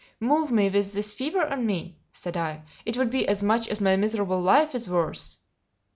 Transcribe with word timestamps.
"Move 0.19 0.51
me 0.51 0.67
with 0.67 0.93
this 0.93 1.13
fever 1.13 1.45
on 1.45 1.63
me?" 1.63 1.95
said 2.11 2.35
I; 2.35 2.63
"it 2.87 2.97
would 2.97 3.11
be 3.11 3.27
as 3.27 3.43
much 3.43 3.67
as 3.67 3.79
my 3.79 3.95
miserable 3.97 4.41
life 4.41 4.73
is 4.73 4.89
worth." 4.89 5.37